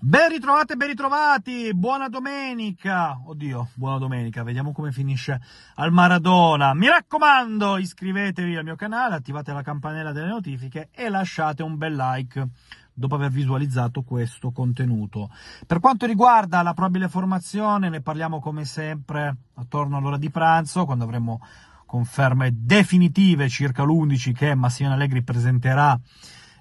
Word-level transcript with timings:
Ben 0.00 0.28
ritrovate, 0.28 0.76
ben 0.76 0.86
ritrovati, 0.86 1.74
buona 1.74 2.08
domenica! 2.08 3.20
Oddio, 3.24 3.70
buona 3.74 3.98
domenica, 3.98 4.44
vediamo 4.44 4.70
come 4.70 4.92
finisce 4.92 5.40
al 5.74 5.90
Maradona. 5.90 6.72
Mi 6.72 6.86
raccomando, 6.86 7.76
iscrivetevi 7.78 8.54
al 8.54 8.62
mio 8.62 8.76
canale, 8.76 9.16
attivate 9.16 9.52
la 9.52 9.62
campanella 9.62 10.12
delle 10.12 10.28
notifiche 10.28 10.90
e 10.92 11.08
lasciate 11.08 11.64
un 11.64 11.76
bel 11.76 11.96
like 11.96 12.46
dopo 12.94 13.16
aver 13.16 13.30
visualizzato 13.30 14.02
questo 14.02 14.52
contenuto. 14.52 15.30
Per 15.66 15.80
quanto 15.80 16.06
riguarda 16.06 16.62
la 16.62 16.74
probabile 16.74 17.08
formazione, 17.08 17.88
ne 17.88 18.00
parliamo 18.00 18.38
come 18.38 18.64
sempre 18.64 19.34
attorno 19.54 19.96
all'ora 19.96 20.16
di 20.16 20.30
pranzo, 20.30 20.84
quando 20.84 21.02
avremo 21.02 21.40
conferme 21.86 22.50
definitive 22.54 23.48
circa 23.48 23.82
l'11 23.82 24.32
che 24.32 24.54
Massimiliano 24.54 25.02
Allegri 25.02 25.24
presenterà 25.24 25.98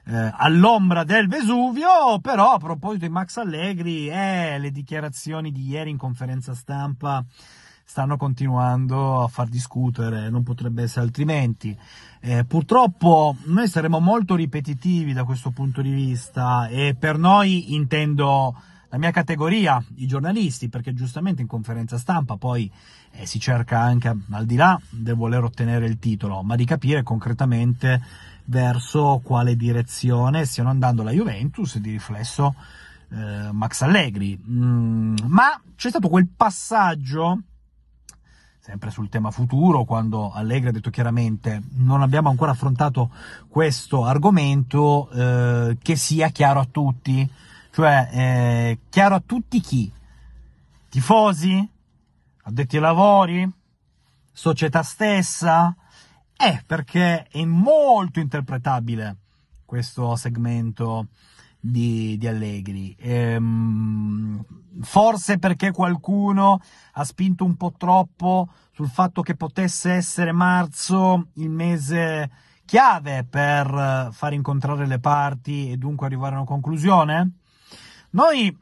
eh, 0.09 0.31
all'ombra 0.37 1.03
del 1.03 1.27
Vesuvio, 1.27 2.19
però 2.21 2.53
a 2.53 2.57
proposito 2.57 3.05
di 3.05 3.11
Max 3.11 3.37
Allegri, 3.37 4.07
eh, 4.07 4.57
le 4.57 4.71
dichiarazioni 4.71 5.51
di 5.51 5.67
ieri 5.67 5.89
in 5.89 5.97
conferenza 5.97 6.53
stampa 6.53 7.23
stanno 7.83 8.15
continuando 8.17 9.23
a 9.23 9.27
far 9.27 9.47
discutere, 9.47 10.29
non 10.29 10.43
potrebbe 10.43 10.83
essere 10.83 11.05
altrimenti. 11.05 11.77
Eh, 12.21 12.45
purtroppo 12.45 13.35
noi 13.45 13.67
saremo 13.67 13.99
molto 13.99 14.35
ripetitivi 14.35 15.13
da 15.13 15.23
questo 15.23 15.51
punto 15.51 15.81
di 15.81 15.91
vista 15.91 16.67
e 16.67 16.95
per 16.97 17.17
noi 17.17 17.73
intendo 17.73 18.55
la 18.89 18.97
mia 18.97 19.11
categoria, 19.11 19.83
i 19.95 20.07
giornalisti, 20.07 20.69
perché 20.69 20.93
giustamente 20.93 21.41
in 21.41 21.47
conferenza 21.47 21.97
stampa 21.97 22.37
poi 22.37 22.71
eh, 23.11 23.25
si 23.25 23.39
cerca 23.39 23.79
anche, 23.79 24.15
al 24.31 24.45
di 24.45 24.55
là 24.55 24.79
del 24.89 25.15
voler 25.15 25.43
ottenere 25.43 25.85
il 25.85 25.99
titolo, 25.99 26.41
ma 26.43 26.55
di 26.55 26.65
capire 26.65 27.03
concretamente 27.03 28.01
verso 28.49 29.21
quale 29.23 29.55
direzione 29.55 30.45
stiano 30.45 30.69
andando 30.69 31.03
la 31.03 31.11
Juventus 31.11 31.75
e 31.75 31.81
di 31.81 31.91
riflesso 31.91 32.55
eh, 33.09 33.51
Max 33.51 33.81
Allegri. 33.81 34.37
Mm, 34.37 35.15
ma 35.25 35.59
c'è 35.75 35.89
stato 35.89 36.09
quel 36.09 36.27
passaggio, 36.27 37.41
sempre 38.59 38.89
sul 38.89 39.09
tema 39.09 39.31
futuro, 39.31 39.83
quando 39.83 40.31
Allegri 40.31 40.69
ha 40.69 40.71
detto 40.71 40.89
chiaramente 40.89 41.61
non 41.75 42.01
abbiamo 42.01 42.29
ancora 42.29 42.51
affrontato 42.51 43.11
questo 43.47 44.05
argomento, 44.05 45.09
eh, 45.11 45.77
che 45.81 45.95
sia 45.95 46.29
chiaro 46.29 46.59
a 46.59 46.67
tutti, 46.69 47.29
cioè 47.71 48.09
eh, 48.11 48.79
chiaro 48.89 49.15
a 49.15 49.23
tutti 49.25 49.59
chi? 49.59 49.91
Tifosi? 50.89 51.69
Addetti 52.43 52.77
ai 52.77 52.81
lavori? 52.81 53.51
Società 54.31 54.83
stessa? 54.83 55.75
Eh, 56.39 56.61
perché 56.65 57.23
è 57.23 57.43
molto 57.45 58.19
interpretabile 58.19 59.17
questo 59.65 60.15
segmento 60.15 61.07
di, 61.59 62.15
di 62.17 62.27
Allegri. 62.27 62.95
Ehm, 62.99 64.45
forse 64.81 65.39
perché 65.39 65.71
qualcuno 65.71 66.61
ha 66.93 67.03
spinto 67.03 67.43
un 67.43 67.55
po' 67.55 67.73
troppo 67.77 68.49
sul 68.71 68.89
fatto 68.89 69.21
che 69.21 69.35
potesse 69.35 69.93
essere 69.93 70.31
marzo 70.31 71.29
il 71.33 71.49
mese 71.49 72.29
chiave 72.65 73.25
per 73.27 74.09
far 74.11 74.33
incontrare 74.33 74.85
le 74.85 74.99
parti 74.99 75.71
e 75.71 75.77
dunque 75.77 76.05
arrivare 76.05 76.35
a 76.35 76.39
una 76.39 76.47
conclusione? 76.47 77.31
Noi 78.11 78.55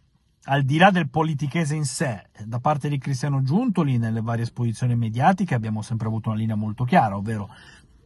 al 0.46 0.64
di 0.64 0.78
là 0.78 0.92
del 0.92 1.10
politichese 1.10 1.76
in 1.76 1.86
sé, 1.86 2.30
da 2.46 2.60
parte 2.60 2.90
di 2.90 2.98
Cristiano 2.98 3.42
Giuntoli, 3.42 3.98
nelle 3.98 4.22
varie 4.22 4.44
esposizioni 4.44 4.96
mediatiche 4.96 5.56
abbiamo 5.56 5.82
sempre 5.82 6.08
avuto 6.08 6.30
una 6.30 6.38
linea 6.38 6.56
molto 6.56 6.84
chiara, 6.84 7.16
ovvero 7.16 7.50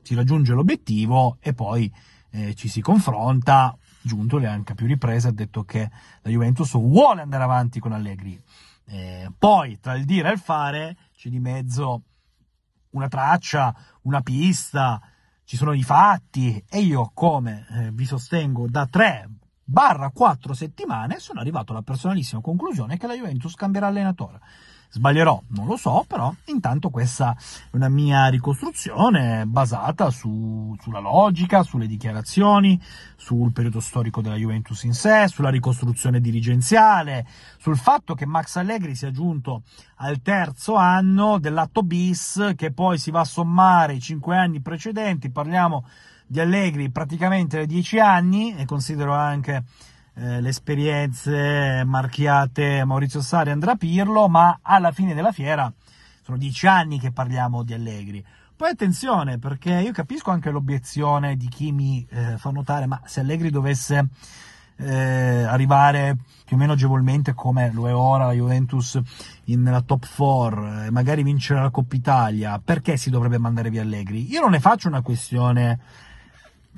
si 0.02 0.16
raggiunge 0.16 0.54
l'obiettivo 0.54 1.38
e 1.42 1.54
poi 1.54 1.92
eh, 2.32 2.56
ci 2.56 2.68
si 2.68 2.82
confronta. 2.82 3.78
Giuntoli 4.02 4.46
anche 4.46 4.72
a 4.72 4.76
più 4.76 4.88
riprese 4.88 5.28
ha 5.28 5.32
detto 5.32 5.64
che 5.64 5.90
la 6.22 6.30
Juventus 6.30 6.72
vuole 6.72 7.22
andare 7.22 7.44
avanti 7.44 7.80
con 7.80 7.92
Allegri. 7.92 8.42
Eh, 8.86 9.30
poi, 9.38 9.80
tra 9.80 9.96
il 9.96 10.06
dire 10.06 10.30
e 10.30 10.34
il 10.34 10.40
fare, 10.40 10.98
c'è 11.16 11.30
di 11.30 11.40
mezzo 11.40 12.04
una 12.92 13.10
traccia, 13.10 13.76
una 14.04 14.22
pista, 14.22 15.02
ci 15.44 15.58
sono 15.58 15.74
i 15.74 15.84
fatti 15.84 16.64
e 16.70 16.80
io, 16.80 17.12
come 17.14 17.68
eh, 17.72 17.92
vi 17.92 18.06
sostengo 18.06 18.68
da 18.68 18.88
tre 18.88 19.28
barra 19.70 20.10
quattro 20.10 20.54
settimane 20.54 21.20
sono 21.20 21.40
arrivato 21.40 21.72
alla 21.72 21.84
personalissima 21.84 22.42
conclusione 22.42 22.98
che 22.98 23.06
la 23.06 23.14
Juventus 23.14 23.54
cambierà 23.54 23.88
allenatore. 23.88 24.40
Sbaglierò, 24.92 25.40
non 25.50 25.68
lo 25.68 25.78
so, 25.78 26.04
però 26.08 26.34
intanto 26.46 26.90
questa 26.90 27.36
è 27.38 27.76
una 27.76 27.90
mia 27.90 28.26
ricostruzione 28.26 29.46
basata 29.46 30.10
su, 30.10 30.76
sulla 30.82 30.98
logica, 30.98 31.62
sulle 31.62 31.86
dichiarazioni, 31.86 32.82
sul 33.16 33.52
periodo 33.52 33.82
storico 33.82 34.22
della 34.22 34.38
Juventus 34.38 34.82
in 34.84 34.94
sé, 34.96 35.28
sulla 35.28 35.52
ricostruzione 35.52 36.20
dirigenziale, 36.20 37.28
sul 37.60 37.78
fatto 37.78 38.16
che 38.16 38.26
Max 38.26 38.56
Allegri 38.56 38.96
sia 38.96 39.12
giunto 39.12 39.62
al 39.98 40.24
terzo 40.24 40.74
anno 40.74 41.38
dell'atto 41.38 41.84
bis 41.84 42.54
che 42.56 42.72
poi 42.72 42.98
si 42.98 43.12
va 43.12 43.20
a 43.20 43.26
sommare 43.26 43.94
i 43.94 44.00
cinque 44.00 44.36
anni 44.36 44.60
precedenti, 44.60 45.30
parliamo 45.30 45.86
di 46.30 46.40
Allegri 46.40 46.92
praticamente 46.92 47.58
da 47.58 47.66
dieci 47.66 47.98
anni 47.98 48.56
e 48.56 48.66
considero 48.66 49.16
anche 49.16 49.64
eh, 50.14 50.40
le 50.40 50.50
esperienze 50.50 51.82
marchiate 51.84 52.86
Maurizio 52.86 53.20
Sari 53.20 53.50
e 53.50 53.54
Andrea 53.54 53.76
Pirlo, 53.76 54.30
ma 54.30 54.60
alla 54.62 54.92
fine 54.92 55.16
della 55.16 55.32
fiera 55.32 55.74
sono 56.22 56.38
dieci 56.38 56.68
anni 56.68 57.00
che 57.00 57.12
parliamo 57.12 57.64
di 57.64 57.74
Allegri. 57.74 58.24
Poi 58.56 58.70
attenzione, 58.70 59.40
perché 59.40 59.72
io 59.72 59.92
capisco 59.92 60.30
anche 60.30 60.52
l'obiezione 60.52 61.36
di 61.36 61.48
chi 61.48 61.72
mi 61.72 62.06
eh, 62.12 62.38
fa 62.38 62.52
notare, 62.52 62.86
ma 62.86 63.02
se 63.06 63.22
Allegri 63.22 63.50
dovesse 63.50 64.10
eh, 64.76 65.44
arrivare 65.44 66.16
più 66.46 66.58
o 66.58 66.60
meno 66.60 66.74
agevolmente 66.74 67.34
come 67.34 67.72
lo 67.74 67.88
è 67.88 67.96
ora 67.96 68.28
la 68.28 68.34
Juventus 68.34 69.00
in, 69.46 69.64
nella 69.64 69.82
top 69.82 70.06
4 70.16 70.84
e 70.84 70.92
magari 70.92 71.24
vincere 71.24 71.62
la 71.62 71.72
Coppa 71.72 71.96
Italia, 71.96 72.62
perché 72.64 72.98
si 72.98 73.10
dovrebbe 73.10 73.40
mandare 73.40 73.72
via 73.72 73.82
Allegri? 73.82 74.30
Io 74.30 74.42
non 74.42 74.52
ne 74.52 74.60
faccio 74.60 74.88
una 74.88 75.02
questione 75.02 75.80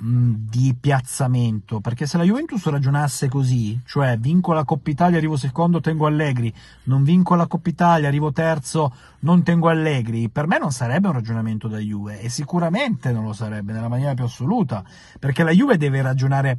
di 0.04 0.76
piazzamento, 0.80 1.80
perché 1.80 2.08
se 2.08 2.18
la 2.18 2.24
Juventus 2.24 2.66
ragionasse 2.66 3.30
così, 3.30 3.80
cioè 3.86 4.18
vinco 4.18 4.52
la 4.52 4.64
Coppa 4.64 4.90
Italia, 4.90 5.18
arrivo 5.18 5.38
secondo, 5.38 5.80
tengo 5.80 6.08
Allegri, 6.08 6.52
non 6.86 7.04
vinco 7.04 7.36
la 7.36 7.46
Coppa 7.46 7.70
Italia, 7.70 8.08
arrivo 8.08 8.32
terzo, 8.32 8.92
non 9.20 9.44
tengo 9.44 9.70
Allegri, 9.70 10.30
per 10.30 10.48
me 10.48 10.58
non 10.58 10.72
sarebbe 10.72 11.08
un 11.08 11.14
ragionamento 11.14 11.68
da 11.68 11.78
Juve 11.78 12.20
e 12.20 12.30
sicuramente 12.30 13.12
non 13.12 13.26
lo 13.26 13.34
sarebbe 13.34 13.74
nella 13.74 13.90
maniera 13.90 14.16
più 14.16 14.24
assoluta, 14.24 14.84
perché 15.20 15.44
la 15.44 15.52
Juve 15.52 15.78
deve 15.78 16.02
ragionare 16.02 16.58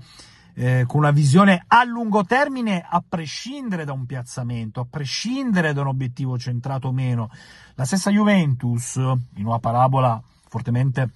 eh, 0.55 0.85
con 0.87 1.01
una 1.01 1.11
visione 1.11 1.65
a 1.67 1.83
lungo 1.83 2.25
termine 2.25 2.85
a 2.89 3.03
prescindere 3.07 3.85
da 3.85 3.93
un 3.93 4.07
piazzamento, 4.07 4.81
a 4.81 4.87
prescindere 4.89 5.73
da 5.73 5.81
un 5.81 5.89
obiettivo 5.89 6.39
centrato 6.39 6.89
o 6.89 6.93
meno. 6.93 7.29
La 7.75 7.85
stessa 7.87 8.13
Juventus, 8.13 8.95
in 8.97 9.47
una 9.47 9.59
parabola 9.59 10.23
fortemente 10.47 11.11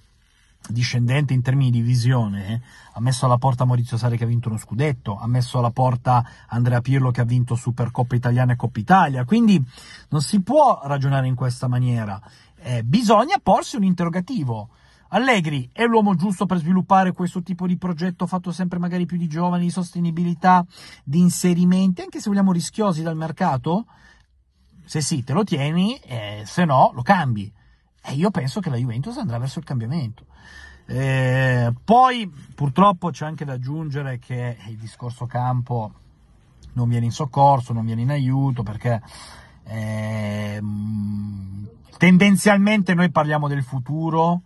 discendente 0.71 1.33
in 1.33 1.41
termini 1.41 1.71
di 1.71 1.81
visione, 1.81 2.47
eh, 2.47 2.61
ha 2.93 2.99
messo 2.99 3.25
alla 3.25 3.37
porta 3.37 3.65
Maurizio 3.65 3.97
Sari 3.97 4.17
che 4.17 4.23
ha 4.23 4.27
vinto 4.27 4.49
uno 4.49 4.57
scudetto, 4.57 5.17
ha 5.17 5.27
messo 5.27 5.59
alla 5.59 5.71
porta 5.71 6.25
Andrea 6.47 6.81
Pirlo 6.81 7.11
che 7.11 7.21
ha 7.21 7.25
vinto 7.25 7.55
Supercoppa 7.55 8.15
Italiana 8.15 8.53
e 8.53 8.55
Coppa 8.55 8.79
Italia, 8.79 9.25
quindi 9.25 9.63
non 10.09 10.21
si 10.21 10.41
può 10.41 10.81
ragionare 10.83 11.27
in 11.27 11.35
questa 11.35 11.67
maniera, 11.67 12.19
eh, 12.59 12.83
bisogna 12.83 13.39
porsi 13.41 13.75
un 13.75 13.83
interrogativo. 13.83 14.69
Allegri 15.09 15.69
è 15.71 15.85
l'uomo 15.85 16.15
giusto 16.15 16.45
per 16.45 16.57
sviluppare 16.57 17.13
questo 17.13 17.41
tipo 17.41 17.65
di 17.65 17.77
progetto 17.77 18.27
fatto 18.27 18.51
sempre 18.51 18.77
magari 18.77 19.05
più 19.05 19.17
di 19.17 19.27
giovani, 19.27 19.63
di 19.63 19.69
sostenibilità, 19.69 20.65
di 21.03 21.19
inserimenti, 21.19 22.01
anche 22.01 22.19
se 22.19 22.29
vogliamo 22.29 22.51
rischiosi 22.51 23.03
dal 23.03 23.15
mercato? 23.15 23.85
Se 24.83 25.01
sì, 25.01 25.23
te 25.23 25.33
lo 25.33 25.43
tieni, 25.43 25.97
eh, 25.99 26.43
se 26.45 26.65
no 26.65 26.91
lo 26.93 27.03
cambi. 27.03 27.53
E 28.09 28.13
io 28.13 28.31
penso 28.31 28.61
che 28.61 28.69
la 28.69 28.77
Juventus 28.77 29.17
andrà 29.17 29.37
verso 29.37 29.59
il 29.59 29.65
cambiamento. 29.65 30.25
Eh, 30.85 31.73
poi 31.83 32.31
purtroppo 32.55 33.09
c'è 33.09 33.25
anche 33.25 33.43
da 33.43 33.53
aggiungere 33.53 34.17
che 34.17 34.55
il 34.67 34.77
discorso 34.77 35.25
campo 35.25 35.91
non 36.71 36.87
viene 36.87 37.05
in 37.05 37.11
soccorso, 37.11 37.73
non 37.73 37.83
viene 37.83 38.03
in 38.03 38.09
aiuto 38.09 38.63
perché 38.63 39.01
eh, 39.65 40.61
tendenzialmente 41.97 42.93
noi 42.93 43.11
parliamo 43.11 43.49
del 43.49 43.63
futuro, 43.63 44.41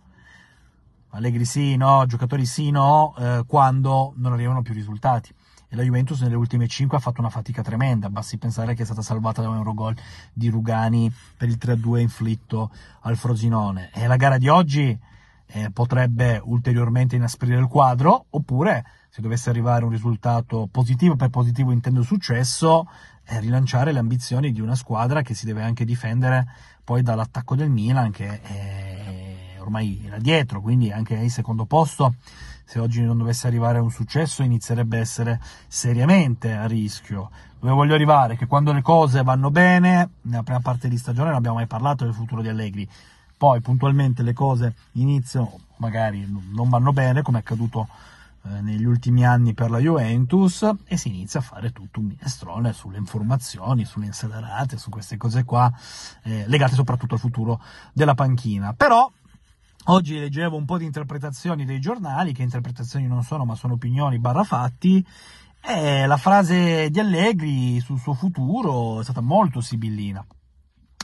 Allegri 1.10 1.44
sì, 1.44 1.76
no, 1.76 2.04
giocatori 2.06 2.44
sì, 2.44 2.70
no, 2.70 3.14
eh, 3.16 3.44
quando 3.46 4.12
non 4.16 4.32
arrivano 4.32 4.62
più 4.62 4.74
risultati. 4.74 5.32
E 5.72 5.76
la 5.76 5.84
Juventus 5.84 6.20
nelle 6.20 6.34
ultime 6.34 6.68
5 6.68 6.98
ha 6.98 7.00
fatto 7.00 7.22
una 7.22 7.30
fatica 7.30 7.62
tremenda, 7.62 8.10
basti 8.10 8.36
pensare 8.36 8.74
che 8.74 8.82
è 8.82 8.84
stata 8.84 9.00
salvata 9.00 9.40
da 9.40 9.48
un 9.48 9.56
Eurogol 9.56 9.96
di 10.30 10.50
Rugani 10.50 11.10
per 11.34 11.48
il 11.48 11.56
3-2 11.58 11.98
inflitto 11.98 12.70
al 13.00 13.16
Frosinone. 13.16 13.88
E 13.94 14.06
la 14.06 14.16
gara 14.16 14.36
di 14.36 14.48
oggi 14.48 14.94
eh, 15.46 15.70
potrebbe 15.70 16.38
ulteriormente 16.44 17.16
inasprire 17.16 17.58
il 17.58 17.68
quadro, 17.68 18.26
oppure 18.28 18.84
se 19.08 19.22
dovesse 19.22 19.48
arrivare 19.48 19.86
un 19.86 19.90
risultato 19.92 20.68
positivo, 20.70 21.16
per 21.16 21.30
positivo 21.30 21.72
intendo 21.72 22.02
successo, 22.02 22.86
eh, 23.24 23.40
rilanciare 23.40 23.92
le 23.92 23.98
ambizioni 23.98 24.52
di 24.52 24.60
una 24.60 24.74
squadra 24.74 25.22
che 25.22 25.32
si 25.32 25.46
deve 25.46 25.62
anche 25.62 25.86
difendere 25.86 26.48
poi 26.84 27.00
dall'attacco 27.00 27.54
del 27.56 27.70
Milan 27.70 28.10
che 28.10 28.42
è 28.42 28.81
ormai 29.62 30.02
era 30.04 30.18
dietro, 30.18 30.60
quindi 30.60 30.92
anche 30.92 31.14
il 31.14 31.30
secondo 31.30 31.64
posto, 31.64 32.14
se 32.64 32.78
oggi 32.78 33.02
non 33.02 33.18
dovesse 33.18 33.46
arrivare 33.46 33.78
un 33.78 33.90
successo, 33.90 34.42
inizierebbe 34.42 34.98
a 34.98 35.00
essere 35.00 35.40
seriamente 35.68 36.52
a 36.52 36.66
rischio. 36.66 37.30
Dove 37.58 37.74
voglio 37.74 37.94
arrivare? 37.94 38.36
Che 38.36 38.46
quando 38.46 38.72
le 38.72 38.82
cose 38.82 39.22
vanno 39.22 39.50
bene, 39.50 40.10
nella 40.22 40.42
prima 40.42 40.60
parte 40.60 40.88
di 40.88 40.98
stagione 40.98 41.28
non 41.28 41.36
abbiamo 41.36 41.56
mai 41.56 41.66
parlato 41.66 42.04
del 42.04 42.14
futuro 42.14 42.42
di 42.42 42.48
Allegri, 42.48 42.88
poi 43.36 43.60
puntualmente 43.60 44.22
le 44.22 44.32
cose 44.32 44.74
iniziano, 44.92 45.58
magari 45.76 46.26
non 46.28 46.68
vanno 46.68 46.92
bene, 46.92 47.22
come 47.22 47.38
è 47.38 47.40
accaduto 47.40 47.88
eh, 48.44 48.60
negli 48.60 48.84
ultimi 48.84 49.24
anni 49.24 49.54
per 49.54 49.70
la 49.70 49.78
Juventus 49.78 50.68
e 50.84 50.96
si 50.96 51.08
inizia 51.08 51.38
a 51.38 51.44
fare 51.44 51.70
tutto 51.70 52.00
un 52.00 52.06
minestrone 52.06 52.72
sulle 52.72 52.98
informazioni, 52.98 53.84
sulle 53.84 54.06
insalarate, 54.06 54.76
su 54.78 54.90
queste 54.90 55.16
cose 55.16 55.44
qua, 55.44 55.72
eh, 56.22 56.44
legate 56.48 56.74
soprattutto 56.74 57.14
al 57.14 57.20
futuro 57.20 57.60
della 57.92 58.14
panchina. 58.14 58.72
Però 58.72 59.08
oggi 59.84 60.18
leggevo 60.18 60.56
un 60.56 60.64
po' 60.64 60.78
di 60.78 60.84
interpretazioni 60.84 61.64
dei 61.64 61.80
giornali, 61.80 62.32
che 62.32 62.42
interpretazioni 62.42 63.06
non 63.06 63.22
sono, 63.22 63.44
ma 63.44 63.54
sono 63.54 63.74
opinioni 63.74 64.18
barra 64.18 64.44
fatti, 64.44 65.04
e 65.64 66.06
la 66.06 66.16
frase 66.16 66.90
di 66.90 67.00
Allegri 67.00 67.80
sul 67.80 67.98
suo 67.98 68.14
futuro 68.14 69.00
è 69.00 69.02
stata 69.04 69.20
molto 69.20 69.60
sibillina. 69.60 70.24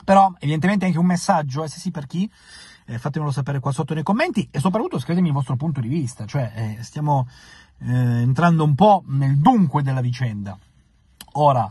Però 0.05 0.33
evidentemente 0.39 0.87
anche 0.87 0.99
un 0.99 1.07
messaggio, 1.07 1.65
e 1.65 1.69
se 1.69 1.79
sì 1.79 1.91
per 1.91 2.07
chi, 2.07 2.31
eh, 2.87 2.99
fatemelo 2.99 3.31
sapere 3.31 3.61
qua 3.61 3.73
sotto 3.73 3.95
nei 3.95 4.03
commenti 4.03 4.49
e 4.51 4.59
soprattutto 4.61 4.99
scrivetemi 4.99 5.29
il 5.29 5.35
vostro 5.35 5.57
punto 5.57 5.81
di 5.81 5.89
vista, 5.89 6.25
cioè 6.25 6.77
eh, 6.79 6.83
stiamo 6.83 7.29
eh, 7.81 7.93
entrando 7.93 8.65
un 8.65 8.75
po' 8.75 9.03
nel 9.07 9.39
dunque 9.39 9.83
della 9.83 10.01
vicenda. 10.01 10.59
Ora, 11.33 11.71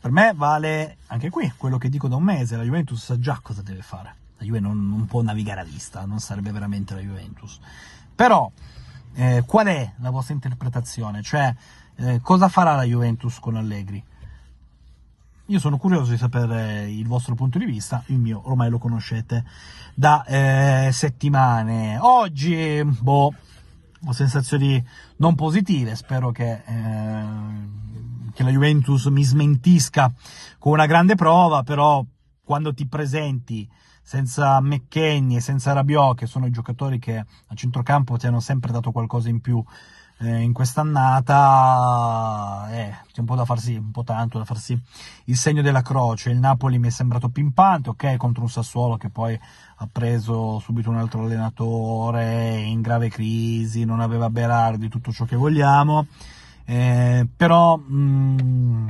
per 0.00 0.10
me 0.10 0.32
vale 0.34 0.98
anche 1.06 1.30
qui 1.30 1.50
quello 1.56 1.78
che 1.78 1.88
dico 1.88 2.06
da 2.08 2.16
un 2.16 2.22
mese, 2.22 2.56
la 2.56 2.62
Juventus 2.62 3.02
sa 3.02 3.18
già 3.18 3.40
cosa 3.42 3.62
deve 3.62 3.82
fare, 3.82 4.14
la 4.38 4.44
Juve 4.44 4.60
non, 4.60 4.88
non 4.88 5.06
può 5.06 5.22
navigare 5.22 5.60
a 5.60 5.64
vista, 5.64 6.04
non 6.04 6.20
sarebbe 6.20 6.52
veramente 6.52 6.94
la 6.94 7.00
Juventus. 7.00 7.58
Però, 8.14 8.50
eh, 9.14 9.42
qual 9.46 9.66
è 9.66 9.92
la 9.98 10.10
vostra 10.10 10.34
interpretazione? 10.34 11.22
Cioè, 11.22 11.54
eh, 11.96 12.20
cosa 12.22 12.48
farà 12.48 12.74
la 12.76 12.84
Juventus 12.84 13.38
con 13.40 13.56
Allegri? 13.56 14.02
Io 15.46 15.58
sono 15.58 15.78
curioso 15.78 16.10
di 16.10 16.18
sapere 16.18 16.90
il 16.90 17.06
vostro 17.06 17.34
punto 17.34 17.58
di 17.58 17.64
vista, 17.64 18.02
il 18.06 18.18
mio 18.18 18.42
ormai 18.44 18.68
lo 18.68 18.78
conoscete 18.78 19.44
da 19.94 20.22
eh, 20.24 20.90
settimane. 20.92 21.96
Oggi, 21.98 22.84
boh, 22.84 23.34
ho 24.06 24.12
sensazioni 24.12 24.84
non 25.16 25.34
positive, 25.34 25.96
spero 25.96 26.30
che, 26.30 26.62
eh, 26.64 27.24
che 28.34 28.42
la 28.42 28.50
Juventus 28.50 29.06
mi 29.06 29.24
smentisca 29.24 30.12
con 30.58 30.72
una 30.72 30.86
grande 30.86 31.14
prova, 31.14 31.62
però 31.62 32.04
quando 32.48 32.72
ti 32.72 32.86
presenti 32.86 33.68
senza 34.00 34.58
McKenny 34.62 35.36
e 35.36 35.40
senza 35.40 35.74
Rabiot, 35.74 36.16
che 36.16 36.24
sono 36.24 36.46
i 36.46 36.50
giocatori 36.50 36.98
che 36.98 37.18
a 37.18 37.54
centrocampo 37.54 38.16
ti 38.16 38.26
hanno 38.26 38.40
sempre 38.40 38.72
dato 38.72 38.90
qualcosa 38.90 39.28
in 39.28 39.42
più 39.42 39.62
eh, 40.20 40.40
in 40.40 40.54
quest'annata 40.54 41.36
eh, 42.72 42.92
c'è 43.12 43.20
un 43.20 43.26
po' 43.26 43.34
da 43.34 43.44
farsi, 43.44 43.74
un 43.74 43.90
po' 43.90 44.02
tanto 44.04 44.38
da 44.38 44.46
farsi 44.46 44.80
il 45.24 45.36
segno 45.36 45.60
della 45.60 45.82
croce. 45.82 46.30
Il 46.30 46.38
Napoli 46.38 46.78
mi 46.78 46.86
è 46.88 46.90
sembrato 46.90 47.28
pimpante, 47.28 47.90
ok, 47.90 48.16
contro 48.16 48.44
un 48.44 48.48
Sassuolo 48.48 48.96
che 48.96 49.10
poi 49.10 49.38
ha 49.76 49.88
preso 49.92 50.58
subito 50.58 50.88
un 50.88 50.96
altro 50.96 51.24
allenatore 51.24 52.54
in 52.60 52.80
grave 52.80 53.10
crisi, 53.10 53.84
non 53.84 54.00
aveva 54.00 54.30
Berardi, 54.30 54.88
tutto 54.88 55.12
ciò 55.12 55.26
che 55.26 55.36
vogliamo. 55.36 56.06
Eh, 56.64 57.28
però 57.36 57.76
mh, 57.76 58.42
mm, 58.42 58.88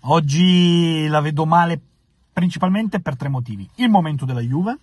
oggi 0.00 1.06
la 1.08 1.20
vedo 1.20 1.46
male 1.46 1.80
principalmente 2.32 3.00
per 3.00 3.16
tre 3.16 3.28
motivi. 3.28 3.68
Il 3.76 3.88
momento 3.88 4.24
della 4.24 4.40
Juve, 4.40 4.78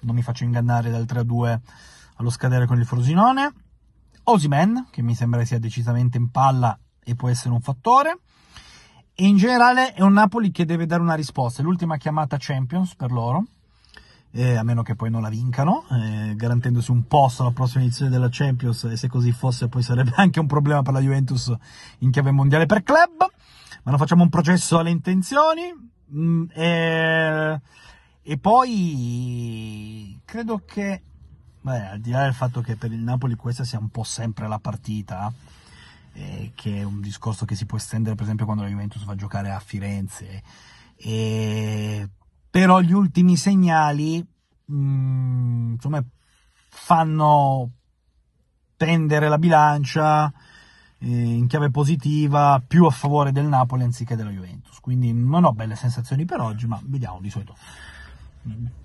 non 0.00 0.14
mi 0.14 0.22
faccio 0.22 0.44
ingannare 0.44 0.90
dal 0.90 1.04
3-2 1.04 1.58
allo 2.16 2.30
scadere 2.30 2.66
con 2.66 2.78
il 2.78 2.86
Frosinone 2.86 3.52
Osimen, 4.24 4.86
che 4.90 5.02
mi 5.02 5.14
sembra 5.14 5.44
sia 5.44 5.58
decisamente 5.58 6.18
in 6.18 6.30
palla 6.30 6.78
e 7.02 7.14
può 7.14 7.28
essere 7.28 7.50
un 7.50 7.60
fattore. 7.60 8.18
E 9.14 9.26
in 9.26 9.36
generale 9.36 9.92
è 9.94 10.02
un 10.02 10.12
Napoli 10.12 10.50
che 10.50 10.64
deve 10.64 10.86
dare 10.86 11.02
una 11.02 11.14
risposta. 11.14 11.60
È 11.60 11.64
l'ultima 11.64 11.96
chiamata 11.96 12.36
Champions 12.38 12.94
per 12.94 13.10
loro, 13.10 13.44
eh, 14.32 14.56
a 14.56 14.62
meno 14.62 14.82
che 14.82 14.94
poi 14.94 15.10
non 15.10 15.22
la 15.22 15.28
vincano, 15.28 15.84
eh, 15.90 16.34
garantendosi 16.36 16.90
un 16.90 17.06
posto 17.06 17.42
alla 17.42 17.50
prossima 17.50 17.82
edizione 17.82 18.10
della 18.10 18.28
Champions. 18.30 18.84
E 18.84 18.96
se 18.96 19.08
così 19.08 19.32
fosse, 19.32 19.68
poi 19.68 19.82
sarebbe 19.82 20.12
anche 20.16 20.40
un 20.40 20.46
problema 20.46 20.82
per 20.82 20.92
la 20.92 21.00
Juventus 21.00 21.52
in 21.98 22.10
chiave 22.10 22.30
mondiale 22.30 22.66
per 22.66 22.82
club. 22.82 23.18
Ma 23.82 23.90
non 23.90 23.98
facciamo 23.98 24.22
un 24.22 24.28
processo 24.28 24.78
alle 24.78 24.90
intenzioni. 24.90 25.88
Mm, 26.14 26.44
e, 26.52 27.60
e 28.22 28.38
poi 28.38 30.18
credo 30.24 30.62
che 30.64 31.02
Beh, 31.62 31.88
al 31.88 32.00
di 32.00 32.10
là 32.10 32.22
del 32.22 32.32
fatto 32.32 32.62
che 32.62 32.76
per 32.76 32.90
il 32.90 33.00
Napoli 33.00 33.34
questa 33.34 33.64
sia 33.64 33.78
un 33.78 33.90
po' 33.90 34.02
sempre 34.02 34.48
la 34.48 34.58
partita, 34.58 35.30
eh, 36.14 36.52
che 36.54 36.78
è 36.78 36.82
un 36.84 37.02
discorso 37.02 37.44
che 37.44 37.54
si 37.54 37.66
può 37.66 37.76
estendere 37.76 38.14
per 38.14 38.24
esempio 38.24 38.46
quando 38.46 38.62
la 38.62 38.70
Juventus 38.70 39.04
va 39.04 39.12
a 39.12 39.16
giocare 39.16 39.50
a 39.50 39.60
Firenze, 39.60 40.42
eh, 40.96 42.08
però 42.48 42.80
gli 42.80 42.92
ultimi 42.92 43.36
segnali 43.36 44.26
mh, 44.64 44.74
mm, 44.74 45.72
insomma, 45.72 46.02
fanno 46.70 47.70
tendere 48.76 49.28
la 49.28 49.38
bilancia 49.38 50.28
eh, 50.28 50.32
in 51.00 51.46
chiave 51.46 51.70
positiva 51.70 52.62
più 52.66 52.84
a 52.84 52.90
favore 52.90 53.32
del 53.32 53.46
Napoli 53.46 53.82
anziché 53.82 54.16
della 54.16 54.30
Juventus. 54.30 54.80
Quindi 54.80 55.12
non 55.12 55.44
ho 55.44 55.52
belle 55.52 55.76
sensazioni 55.76 56.24
per 56.24 56.40
oggi, 56.40 56.66
ma 56.66 56.80
vediamo 56.84 57.20
di 57.20 57.30
solito 57.30 57.54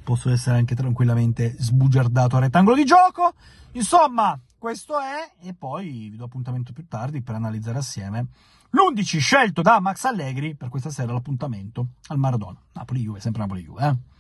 posso 0.04 0.30
essere 0.30 0.58
anche 0.58 0.76
tranquillamente 0.76 1.56
sbugiardato 1.58 2.36
a 2.36 2.40
rettangolo 2.40 2.76
di 2.76 2.84
gioco. 2.84 3.34
Insomma, 3.72 4.38
questo 4.58 5.00
è, 5.00 5.32
e 5.48 5.54
poi 5.54 6.10
vi 6.10 6.18
do 6.18 6.26
appuntamento 6.26 6.74
più 6.74 6.88
tardi 6.88 7.22
per 7.22 7.36
analizzare 7.36 7.78
assieme 7.78 8.28
l'11 8.72 9.20
scelto 9.20 9.62
da 9.62 9.80
Max 9.80 10.04
Allegri 10.04 10.56
per 10.56 10.70
questa 10.70 10.90
sera 10.90 11.14
l'appuntamento 11.14 11.88
al 12.08 12.18
Maradona. 12.18 12.60
Napoli-Juve, 12.74 13.22
sempre 13.22 13.42
Napoli-Juve, 13.42 13.88
eh? 13.88 14.15